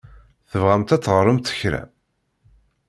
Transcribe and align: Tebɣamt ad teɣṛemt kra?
Tebɣamt 0.49 0.95
ad 0.95 1.01
teɣṛemt 1.03 1.53
kra? 1.59 1.83